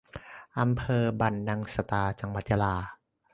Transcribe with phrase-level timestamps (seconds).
[0.59, 2.75] อำเภอบันนังสตา จังหวัดยะลา